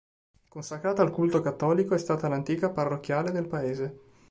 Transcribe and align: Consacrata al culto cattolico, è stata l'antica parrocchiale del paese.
Consacrata 0.49 1.03
al 1.03 1.11
culto 1.11 1.41
cattolico, 1.41 1.93
è 1.93 1.99
stata 1.99 2.27
l'antica 2.27 2.71
parrocchiale 2.71 3.29
del 3.29 3.45
paese. 3.45 3.99